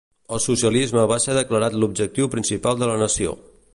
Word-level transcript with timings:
El 0.35 0.39
socialisme 0.45 1.03
va 1.11 1.19
ser 1.25 1.35
declarat 1.39 1.77
l'objectiu 1.83 2.31
principal 2.37 2.81
de 2.81 2.89
la 2.93 2.97
nació. 3.03 3.37